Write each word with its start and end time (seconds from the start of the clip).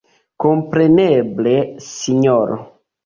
Kompreneble, 0.43 1.53
sinjoro! 1.91 2.61